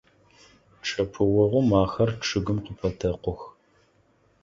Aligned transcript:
Чъэпыогъум 0.85 1.69
ахэр 1.83 2.09
чъыгым 2.25 2.57
къыпэтэкъух. 2.65 3.41